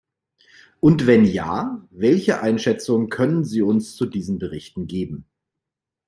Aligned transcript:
Und 0.79 1.05
wenn 1.05 1.25
ja, 1.25 1.87
welche 1.91 2.41
Einschätzung 2.41 3.09
können 3.09 3.45
Sie 3.45 3.61
uns 3.61 3.95
zu 3.95 4.07
diesen 4.07 4.39
Berichten 4.39 4.87
geben? 4.87 5.27